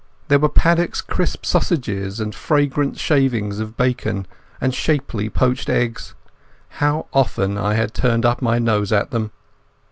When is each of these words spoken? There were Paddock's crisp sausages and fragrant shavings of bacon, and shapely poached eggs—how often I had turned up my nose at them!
There 0.29 0.39
were 0.39 0.49
Paddock's 0.49 0.99
crisp 0.99 1.45
sausages 1.45 2.19
and 2.19 2.33
fragrant 2.33 2.97
shavings 2.97 3.59
of 3.59 3.77
bacon, 3.77 4.25
and 4.59 4.73
shapely 4.73 5.29
poached 5.29 5.69
eggs—how 5.69 7.05
often 7.13 7.55
I 7.55 7.75
had 7.75 7.93
turned 7.93 8.25
up 8.25 8.41
my 8.41 8.57
nose 8.57 8.91
at 8.91 9.11
them! 9.11 9.29